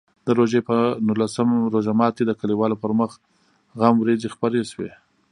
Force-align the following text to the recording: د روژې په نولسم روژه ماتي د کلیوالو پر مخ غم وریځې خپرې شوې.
د 0.25 0.27
روژې 0.39 0.61
په 0.69 0.75
نولسم 1.07 1.49
روژه 1.73 1.93
ماتي 1.99 2.23
د 2.27 2.31
کلیوالو 2.39 2.79
پر 2.83 2.91
مخ 2.99 3.11
غم 3.79 3.95
وریځې 3.99 4.27
خپرې 4.35 4.61
شوې. 4.71 4.91